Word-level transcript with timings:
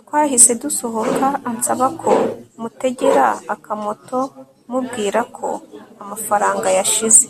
twahise 0.00 0.52
dusohoka 0.62 1.26
ansaba 1.50 1.86
ko 2.00 2.10
mutegera 2.60 3.26
akamoto 3.54 4.20
mubwirako 4.70 5.48
amafaranga 6.02 6.68
yashize 6.78 7.26